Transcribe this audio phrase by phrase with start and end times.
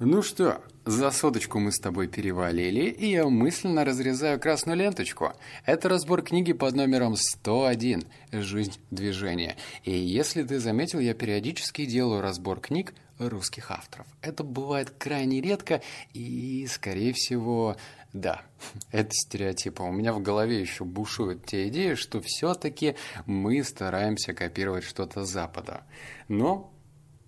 [0.00, 5.32] Ну что, за соточку мы с тобой перевалили, и я мысленно разрезаю красную ленточку.
[5.64, 8.02] Это разбор книги под номером 101
[8.32, 9.56] «Жизнь движения».
[9.84, 14.08] И если ты заметил, я периодически делаю разбор книг русских авторов.
[14.20, 15.80] Это бывает крайне редко,
[16.12, 17.76] и, скорее всего,
[18.12, 18.42] да,
[18.90, 19.84] это стереотипы.
[19.84, 25.30] У меня в голове еще бушуют те идеи, что все-таки мы стараемся копировать что-то с
[25.30, 25.84] Запада.
[26.26, 26.73] Но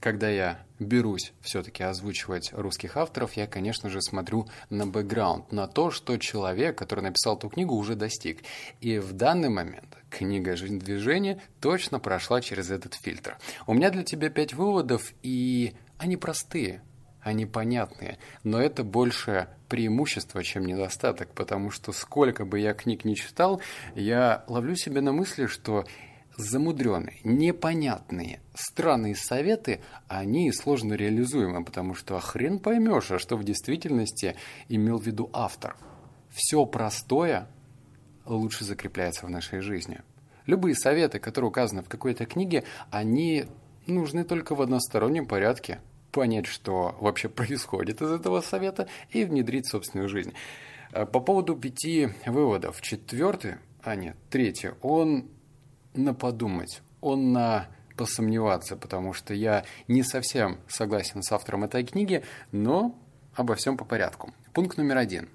[0.01, 5.91] когда я берусь все-таки озвучивать русских авторов, я, конечно же, смотрю на бэкграунд, на то,
[5.91, 8.43] что человек, который написал эту книгу, уже достиг.
[8.81, 13.39] И в данный момент книга «Жизнь движения» точно прошла через этот фильтр.
[13.67, 16.83] У меня для тебя пять выводов, и они простые,
[17.23, 23.17] они понятные, но это больше преимущество, чем недостаток, потому что сколько бы я книг не
[23.17, 23.61] читал,
[23.95, 25.87] я ловлю себя на мысли, что
[26.37, 34.37] замудренные, непонятные, странные советы, они сложно реализуемы, потому что хрен поймешь, а что в действительности
[34.69, 35.77] имел в виду автор.
[36.31, 37.49] Все простое
[38.27, 40.03] лучше закрепляется в нашей жизни.
[40.47, 43.47] Любые советы, которые указаны в какой-то книге, они
[43.87, 45.81] нужны только в одностороннем порядке.
[46.13, 50.35] Понять, что вообще происходит из этого совета и внедрить в собственную жизнь.
[50.93, 52.81] По поводу пяти выводов.
[52.81, 55.29] Четвертый, а нет, третий, он
[55.97, 62.23] на подумать, он на посомневаться, потому что я не совсем согласен с автором этой книги,
[62.53, 62.95] но
[63.35, 64.33] обо всем по порядку.
[64.53, 65.29] Пункт номер один.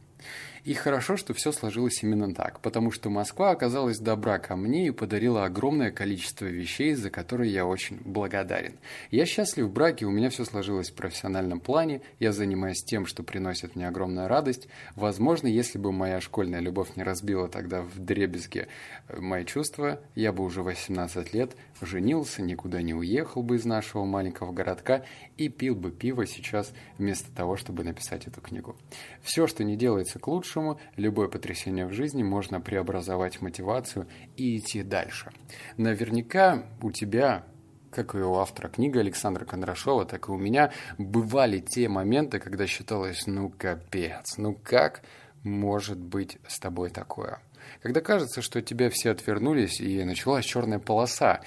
[0.63, 4.91] И хорошо, что все сложилось именно так, потому что Москва оказалась добра ко мне и
[4.91, 8.75] подарила огромное количество вещей, за которые я очень благодарен.
[9.09, 13.23] Я счастлив в браке, у меня все сложилось в профессиональном плане, я занимаюсь тем, что
[13.23, 14.67] приносит мне огромную радость.
[14.95, 18.67] Возможно, если бы моя школьная любовь не разбила тогда в дребезге
[19.07, 24.05] э, мои чувства, я бы уже 18 лет женился, никуда не уехал бы из нашего
[24.05, 25.03] маленького городка
[25.37, 28.75] и пил бы пиво сейчас вместо того, чтобы написать эту книгу.
[29.23, 30.50] Все, что не делается к лучшему,
[30.95, 34.07] любое потрясение в жизни можно преобразовать в мотивацию
[34.37, 35.31] и идти дальше.
[35.77, 37.45] Наверняка у тебя
[37.91, 42.65] как и у автора книги Александра Кондрашова, так и у меня бывали те моменты, когда
[42.65, 45.01] считалось, ну капец, ну как
[45.43, 47.41] может быть с тобой такое?
[47.81, 51.41] Когда кажется, что тебя все отвернулись, и началась черная полоса.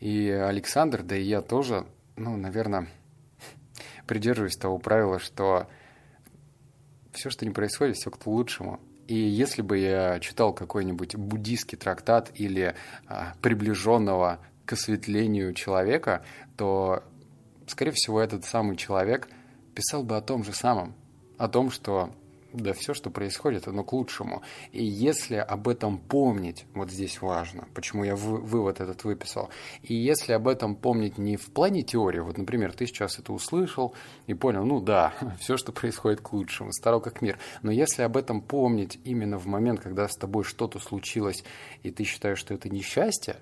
[0.00, 2.88] И Александр, да и я тоже, ну, наверное,
[4.06, 5.68] придерживаюсь того правила, что
[7.12, 8.80] все, что не происходит, все к лучшему.
[9.06, 12.74] И если бы я читал какой-нибудь буддийский трактат или
[13.08, 16.24] а, приближенного к осветлению человека,
[16.56, 17.02] то,
[17.66, 19.28] скорее всего, этот самый человек
[19.74, 20.94] писал бы о том же самом,
[21.38, 22.14] о том, что
[22.52, 24.42] да все, что происходит, оно к лучшему.
[24.72, 29.50] И если об этом помнить, вот здесь важно, почему я вывод этот выписал,
[29.82, 33.94] и если об этом помнить не в плане теории, вот, например, ты сейчас это услышал
[34.26, 38.16] и понял, ну да, все, что происходит к лучшему, старо как мир, но если об
[38.16, 41.44] этом помнить именно в момент, когда с тобой что-то случилось,
[41.82, 43.36] и ты считаешь, что это несчастье,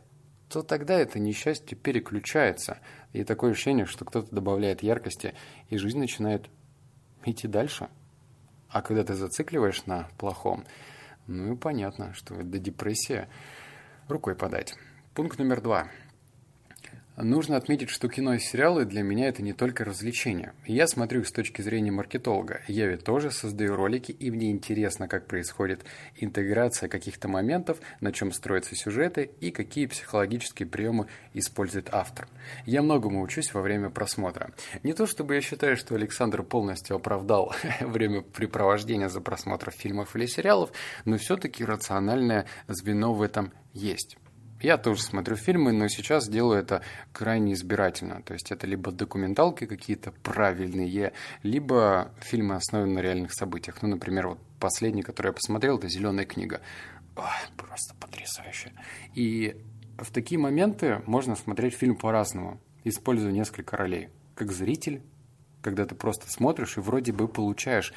[0.49, 2.79] то тогда это несчастье переключается.
[3.13, 5.35] И такое ощущение, что кто-то добавляет яркости,
[5.69, 6.47] и жизнь начинает
[7.25, 7.89] идти дальше.
[8.69, 10.65] А когда ты зацикливаешь на плохом,
[11.27, 13.27] ну и понятно, что до депрессии
[14.09, 14.75] рукой подать.
[15.15, 15.89] Пункт номер два.
[17.21, 20.53] Нужно отметить, что кино и сериалы для меня это не только развлечение.
[20.67, 22.61] Я смотрю их с точки зрения маркетолога.
[22.69, 25.85] Я ведь тоже создаю ролики, и мне интересно, как происходит
[26.15, 32.29] интеграция каких-то моментов, на чем строятся сюжеты и какие психологические приемы использует автор.
[32.67, 34.53] Я многому учусь во время просмотра.
[34.85, 40.71] Не то чтобы я считаю, что Александр полностью оправдал времяпрепровождение за просмотром фильмов или сериалов,
[41.05, 44.19] но все-таки рациональное звено в этом есть.
[44.61, 46.83] Я тоже смотрю фильмы, но сейчас делаю это
[47.13, 48.23] крайне избирательно.
[48.23, 51.13] То есть это либо документалки какие-то правильные,
[51.45, 53.83] либо фильмы, основанные на реальных событиях.
[53.83, 56.61] Ну, например, вот последний, который я посмотрел, это «Зеленая книга».
[57.17, 57.25] Ой,
[57.57, 58.73] просто потрясающе.
[59.15, 59.57] И
[59.97, 64.09] в такие моменты можно смотреть фильм по-разному, используя несколько ролей.
[64.35, 65.03] Как зритель,
[65.63, 67.93] когда ты просто смотришь и вроде бы получаешь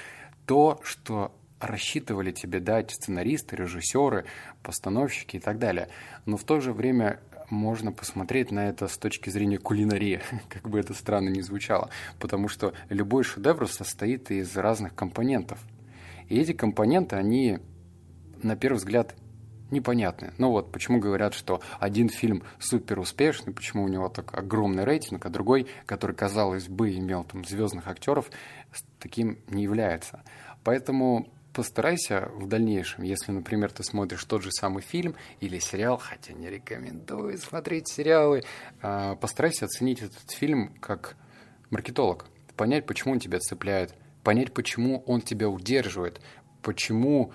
[0.45, 4.25] то, что рассчитывали тебе дать сценаристы, режиссеры,
[4.63, 5.89] постановщики и так далее.
[6.25, 7.19] Но в то же время
[7.49, 12.47] можно посмотреть на это с точки зрения кулинарии, как бы это странно ни звучало, потому
[12.47, 15.59] что любой шедевр состоит из разных компонентов.
[16.29, 17.59] И эти компоненты, они,
[18.41, 19.15] на первый взгляд,
[19.69, 20.33] непонятны.
[20.37, 25.25] Ну вот, почему говорят, что один фильм супер успешный, почему у него так огромный рейтинг,
[25.25, 28.29] а другой, который, казалось бы, имел там звездных актеров,
[28.99, 30.23] таким не является.
[30.63, 36.33] Поэтому постарайся в дальнейшем, если, например, ты смотришь тот же самый фильм или сериал, хотя
[36.33, 38.43] не рекомендую смотреть сериалы,
[38.81, 41.15] а, постарайся оценить этот фильм как
[41.69, 42.25] маркетолог.
[42.57, 46.21] понять, почему он тебя цепляет, понять, почему он тебя удерживает,
[46.61, 47.33] почему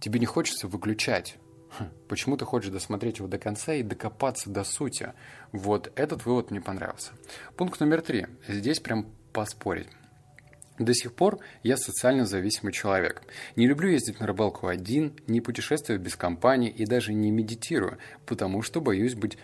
[0.00, 1.38] тебе не хочется выключать.
[1.78, 5.12] Хм, почему ты хочешь досмотреть его до конца и докопаться до сути?
[5.52, 7.12] Вот этот вывод мне понравился.
[7.56, 8.26] Пункт номер три.
[8.48, 9.88] Здесь прям поспорить.
[10.78, 13.22] До сих пор я социально зависимый человек.
[13.56, 18.62] Не люблю ездить на рыбалку один, не путешествую без компании и даже не медитирую, потому
[18.62, 19.38] что боюсь быть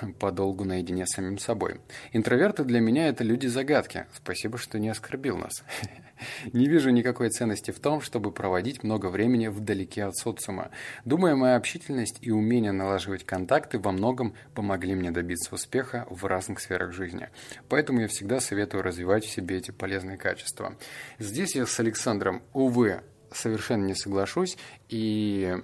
[0.20, 1.80] подолгу наедине с самим собой.
[2.12, 4.06] Интроверты для меня это люди-загадки.
[4.14, 5.64] Спасибо, что не оскорбил нас.
[6.52, 10.70] Не вижу никакой ценности в том, чтобы проводить много времени вдалеке от социума.
[11.04, 16.60] Думаю, моя общительность и умение налаживать контакты во многом помогли мне добиться успеха в разных
[16.60, 17.28] сферах жизни.
[17.68, 20.76] Поэтому я всегда советую развивать в себе эти полезные качества.
[21.18, 23.02] Здесь я с Александром, увы,
[23.32, 24.56] совершенно не соглашусь.
[24.88, 25.56] И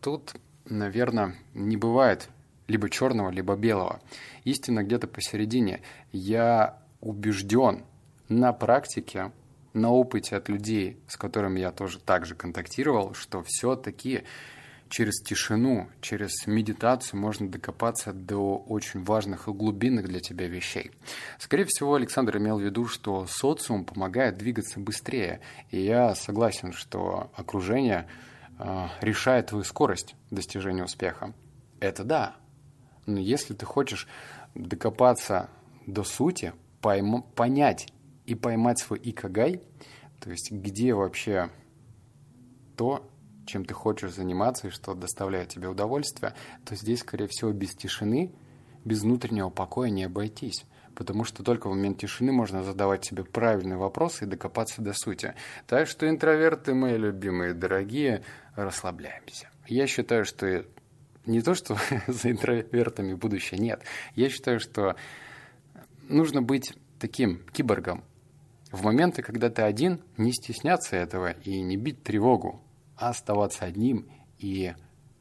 [0.00, 0.34] тут,
[0.64, 2.28] наверное, не бывает
[2.66, 4.00] либо черного, либо белого.
[4.44, 5.80] Истина где-то посередине.
[6.12, 7.84] Я убежден
[8.28, 9.32] на практике,
[9.74, 14.24] на опыте от людей, с которыми я тоже также контактировал, что все-таки
[14.88, 20.92] через тишину, через медитацию можно докопаться до очень важных и глубинных для тебя вещей.
[21.38, 25.40] Скорее всего, Александр имел в виду, что социум помогает двигаться быстрее,
[25.70, 28.06] и я согласен, что окружение
[28.58, 31.34] э, решает твою скорость достижения успеха.
[31.80, 32.36] Это да,
[33.06, 34.06] но если ты хочешь
[34.54, 35.50] докопаться
[35.86, 37.88] до сути, пойм- понять
[38.26, 39.60] и поймать свой икагай,
[40.20, 41.50] то есть где вообще
[42.76, 43.08] то,
[43.46, 46.34] чем ты хочешь заниматься и что доставляет тебе удовольствие,
[46.64, 48.32] то здесь, скорее всего, без тишины,
[48.84, 50.64] без внутреннего покоя не обойтись.
[50.94, 55.34] Потому что только в момент тишины можно задавать себе правильные вопросы и докопаться до сути.
[55.66, 58.22] Так что интроверты, мои любимые, дорогие,
[58.54, 59.50] расслабляемся.
[59.66, 60.64] Я считаю, что
[61.26, 61.76] не то, что
[62.06, 63.82] за интровертами будущее, нет.
[64.14, 64.94] Я считаю, что
[66.08, 68.04] нужно быть таким киборгом.
[68.74, 72.60] В моменты, когда ты один, не стесняться этого и не бить тревогу,
[72.96, 74.74] а оставаться одним и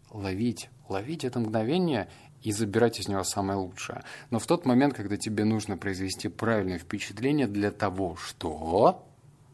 [0.09, 2.09] ловить, ловить это мгновение
[2.41, 4.01] и забирать из него самое лучшее.
[4.31, 9.05] Но в тот момент, когда тебе нужно произвести правильное впечатление для того, что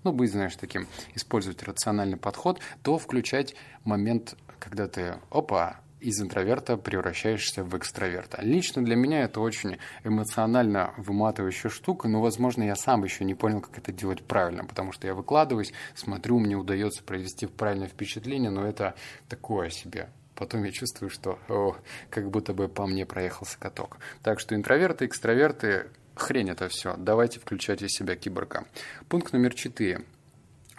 [0.05, 3.53] ну, быть, знаешь, таким, использовать рациональный подход, то включать
[3.83, 8.41] момент, когда ты, опа, из интроверта превращаешься в экстраверта.
[8.41, 13.61] Лично для меня это очень эмоционально выматывающая штука, но, возможно, я сам еще не понял,
[13.61, 18.65] как это делать правильно, потому что я выкладываюсь, смотрю, мне удается произвести правильное впечатление, но
[18.65, 18.95] это
[19.27, 20.09] такое себе.
[20.35, 21.75] Потом я чувствую, что о,
[22.09, 23.97] как будто бы по мне проехался каток.
[24.23, 26.95] Так что интроверты, экстраверты, хрень это все.
[26.97, 28.65] Давайте включать из себя киборга.
[29.09, 30.01] Пункт номер четыре.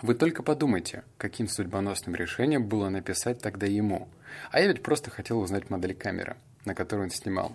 [0.03, 4.09] Вы только подумайте, каким судьбоносным решением было написать тогда ему.
[4.51, 7.53] А я ведь просто хотел узнать модель камеры, на которую он снимал.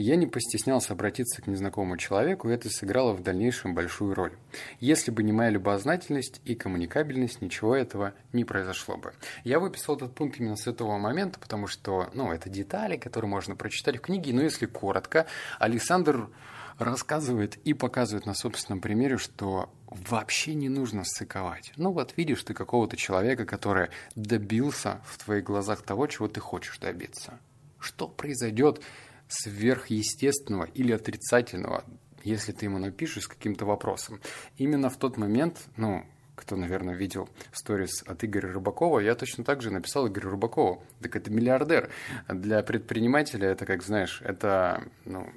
[0.00, 4.32] Я не постеснялся обратиться к незнакомому человеку, и это сыграло в дальнейшем большую роль.
[4.78, 9.12] Если бы не моя любознательность и коммуникабельность, ничего этого не произошло бы.
[9.44, 13.56] Я выписал этот пункт именно с этого момента, потому что, ну, это детали, которые можно
[13.56, 15.26] прочитать в книге, но если коротко,
[15.58, 16.30] Александр
[16.78, 21.74] рассказывает и показывает на собственном примере, что вообще не нужно сцековать.
[21.76, 26.78] Ну вот видишь ты какого-то человека, который добился в твоих глазах того, чего ты хочешь
[26.78, 27.38] добиться.
[27.78, 28.80] Что произойдет
[29.30, 31.84] сверхъестественного или отрицательного,
[32.22, 34.20] если ты ему напишешь с каким-то вопросом.
[34.58, 36.04] Именно в тот момент, ну,
[36.34, 40.82] кто, наверное, видел сторис от Игоря Рыбакова, я точно так же написал Игорю Рыбакову.
[41.00, 41.90] Так это миллиардер.
[42.28, 45.30] Для предпринимателя это, как знаешь, это, ну,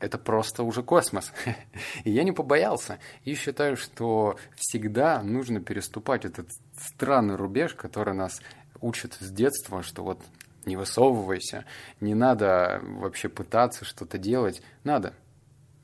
[0.00, 1.32] это просто уже космос.
[2.04, 2.98] И я не побоялся.
[3.24, 8.40] И считаю, что всегда нужно переступать этот странный рубеж, который нас
[8.80, 10.20] учат с детства, что вот
[10.66, 11.64] не высовывайся,
[12.00, 14.62] не надо вообще пытаться что-то делать.
[14.84, 15.14] Надо.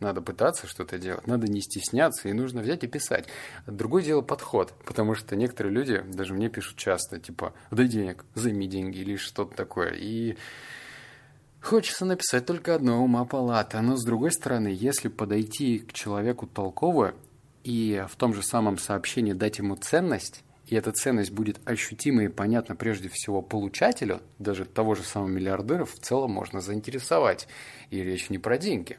[0.01, 3.27] Надо пытаться что-то делать, надо не стесняться, и нужно взять и писать.
[3.67, 8.69] Другое дело подход, потому что некоторые люди, даже мне пишут часто, типа, дай денег, займи
[8.69, 9.95] деньги или что-то такое.
[9.95, 10.37] И
[11.61, 17.15] Хочется написать только одно ума палата, но с другой стороны, если подойти к человеку толково
[17.65, 22.29] и в том же самом сообщении дать ему ценность, и эта ценность будет ощутима и
[22.29, 27.49] понятна прежде всего получателю, даже того же самого миллиардера в целом можно заинтересовать.
[27.91, 28.99] И речь не про деньги.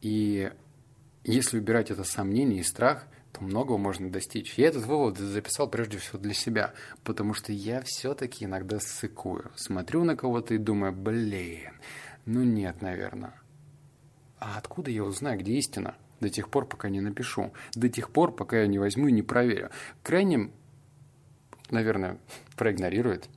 [0.00, 0.50] И
[1.24, 4.54] если убирать это сомнение и страх– то многого можно достичь.
[4.54, 6.72] Я этот вывод записал прежде всего для себя,
[7.04, 9.50] потому что я все-таки иногда ссыкую.
[9.56, 11.72] Смотрю на кого-то и думаю, блин,
[12.24, 13.34] ну нет, наверное.
[14.38, 15.96] А откуда я узнаю, где истина?
[16.20, 17.52] До тех пор, пока не напишу.
[17.74, 19.70] До тех пор, пока я не возьму и не проверю.
[20.02, 20.52] Крайним,
[21.70, 22.18] наверное,
[22.56, 23.28] проигнорирует.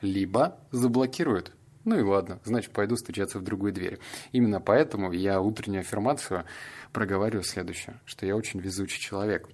[0.00, 1.52] Либо заблокирует.
[1.84, 3.98] Ну и ладно, значит, пойду стучаться в другую дверь.
[4.32, 6.44] Именно поэтому я утреннюю аффирмацию
[6.92, 9.48] проговариваю следующее, что я очень везучий человек.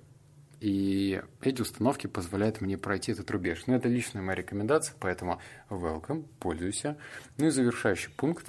[0.62, 3.64] И эти установки позволяют мне пройти этот рубеж.
[3.66, 6.96] Но ну, это личная моя рекомендация, поэтому welcome, пользуйся.
[7.36, 8.46] Ну и завершающий пункт.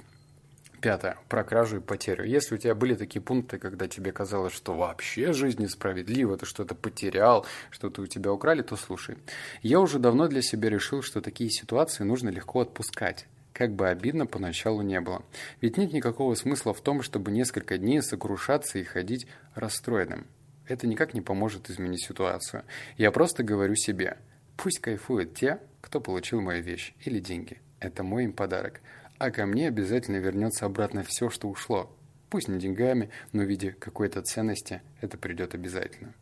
[0.84, 1.16] Пятое.
[1.30, 2.26] Про кражу и потерю.
[2.26, 6.74] Если у тебя были такие пункты, когда тебе казалось, что вообще жизнь несправедлива, ты что-то
[6.74, 9.16] потерял, что-то у тебя украли, то слушай.
[9.62, 14.26] Я уже давно для себя решил, что такие ситуации нужно легко отпускать как бы обидно
[14.26, 15.22] поначалу не было.
[15.60, 20.26] Ведь нет никакого смысла в том, чтобы несколько дней сокрушаться и ходить расстроенным.
[20.66, 22.64] Это никак не поможет изменить ситуацию.
[22.98, 24.18] Я просто говорю себе,
[24.56, 27.60] пусть кайфуют те, кто получил мою вещь или деньги.
[27.78, 28.80] Это мой им подарок.
[29.18, 31.96] А ко мне обязательно вернется обратно все, что ушло.
[32.30, 36.14] Пусть не деньгами, но в виде какой-то ценности это придет обязательно.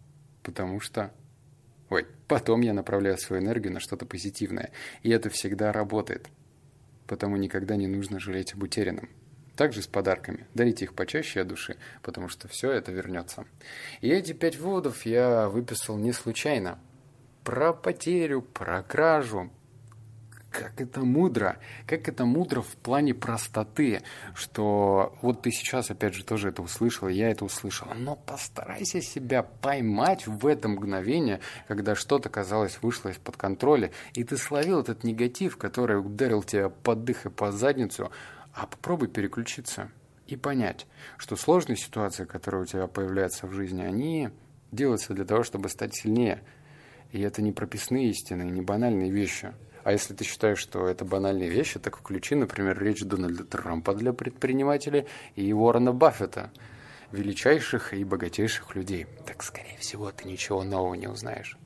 [0.43, 1.13] Потому что...
[1.89, 4.71] Ой, потом я направляю свою энергию на что-то позитивное.
[5.03, 6.29] И это всегда работает
[7.13, 9.11] потому никогда не нужно жалеть об утерянном.
[9.55, 10.47] Также с подарками.
[10.55, 13.45] Дарите их почаще от души, потому что все это вернется.
[14.01, 16.79] И эти пять выводов я выписал не случайно.
[17.45, 19.51] Про потерю, про кражу,
[20.53, 21.57] как это мудро,
[21.87, 24.03] как это мудро в плане простоты,
[24.35, 29.43] что вот ты сейчас опять же тоже это услышал, я это услышал, но постарайся себя
[29.43, 35.57] поймать в это мгновение, когда что-то, казалось, вышло из-под контроля, и ты словил этот негатив,
[35.57, 38.13] который ударил тебя под дых и по задницу,
[38.53, 39.91] а попробуй переключиться
[40.27, 44.29] и понять, что сложные ситуации, которые у тебя появляются в жизни, они
[44.71, 46.43] делаются для того, чтобы стать сильнее.
[47.11, 49.53] И это не прописные истины, не банальные вещи–
[49.85, 54.13] а если ты считаешь, что это банальные вещи, так включи, например, речь Дональда Трампа для
[54.13, 56.51] предпринимателей и Уоррена Баффета,
[57.11, 59.07] величайших и богатейших людей.
[59.27, 61.57] Так, скорее всего, ты ничего нового не узнаешь.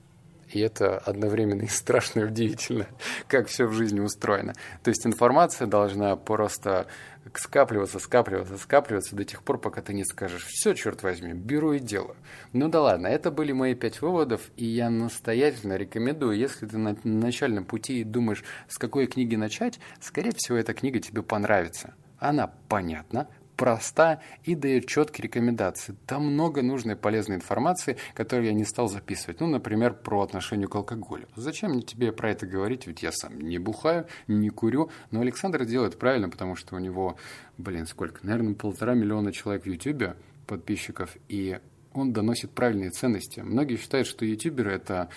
[0.48, 2.86] И это одновременно и страшно и удивительно,
[3.28, 4.54] как все в жизни устроено.
[4.82, 6.86] То есть информация должна просто
[7.34, 11.78] скапливаться, скапливаться, скапливаться до тех пор, пока ты не скажешь «все, черт возьми, беру и
[11.78, 12.16] делаю».
[12.52, 16.96] Ну да ладно, это были мои пять выводов, и я настоятельно рекомендую, если ты на
[17.04, 21.94] начальном пути и думаешь, с какой книги начать, скорее всего, эта книга тебе понравится.
[22.18, 25.96] Она понятна, проста и дает четкие рекомендации.
[26.06, 29.40] Там много нужной полезной информации, которую я не стал записывать.
[29.40, 31.26] Ну, например, про отношение к алкоголю.
[31.36, 32.86] Зачем мне тебе про это говорить?
[32.86, 34.90] Ведь я сам не бухаю, не курю.
[35.10, 37.16] Но Александр делает правильно, потому что у него,
[37.58, 38.24] блин, сколько?
[38.26, 41.16] Наверное, полтора миллиона человек в Ютубе подписчиков.
[41.28, 41.58] И
[41.92, 43.40] он доносит правильные ценности.
[43.40, 45.08] Многие считают, что ютуберы это,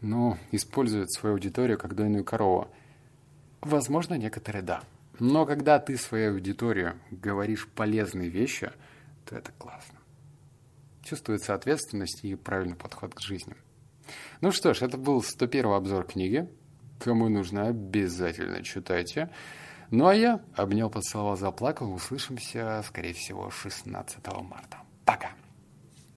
[0.00, 2.68] ну, используют свою аудиторию как дойную корову.
[3.62, 4.82] Возможно, некоторые да.
[5.18, 8.70] Но когда ты своей аудитории говоришь полезные вещи,
[9.24, 9.98] то это классно.
[11.02, 13.54] Чувствуется ответственность и правильный подход к жизни.
[14.40, 16.48] Ну что ж, это был 101 обзор книги.
[16.98, 19.30] Кому нужно, обязательно читайте.
[19.90, 21.92] Ну а я обнял, поцеловал, заплакал.
[21.92, 24.78] Услышимся, скорее всего, 16 марта.
[25.04, 25.30] Пока!